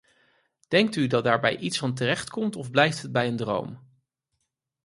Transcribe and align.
Denkt 0.71 0.95
u 0.95 1.07
dat 1.07 1.23
daar 1.23 1.53
iets 1.57 1.77
van 1.77 1.93
terecht 1.93 2.29
komt 2.29 2.55
of 2.55 2.71
blijft 2.71 3.01
het 3.01 3.11
bij 3.11 3.27
een 3.27 3.35
droom? 3.37 3.79